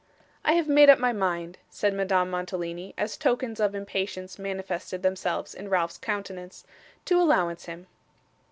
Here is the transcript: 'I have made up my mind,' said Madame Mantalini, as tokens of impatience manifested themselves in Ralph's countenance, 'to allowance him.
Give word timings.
'I 0.45 0.53
have 0.53 0.67
made 0.67 0.89
up 0.89 0.97
my 0.97 1.13
mind,' 1.13 1.59
said 1.69 1.93
Madame 1.93 2.31
Mantalini, 2.31 2.95
as 2.97 3.15
tokens 3.17 3.59
of 3.59 3.75
impatience 3.75 4.39
manifested 4.39 5.03
themselves 5.03 5.53
in 5.53 5.69
Ralph's 5.69 5.99
countenance, 5.99 6.65
'to 7.05 7.21
allowance 7.21 7.65
him. 7.65 7.85